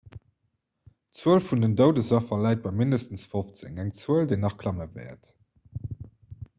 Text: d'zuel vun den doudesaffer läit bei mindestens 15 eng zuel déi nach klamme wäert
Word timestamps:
d'zuel 1.17 1.43
vun 1.49 1.61
den 1.65 1.75
doudesaffer 1.81 2.39
läit 2.45 2.63
bei 2.65 2.73
mindestens 2.79 3.23
15 3.35 3.79
eng 3.85 3.93
zuel 4.01 4.27
déi 4.33 4.39
nach 4.47 4.57
klamme 4.65 4.93
wäert 4.99 5.25